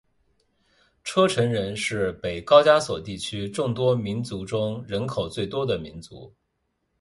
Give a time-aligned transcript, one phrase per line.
[1.03, 6.33] 车臣人是北高加索地区众多民族中人口最多的民族。